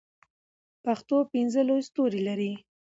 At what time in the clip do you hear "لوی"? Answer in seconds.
1.67-1.81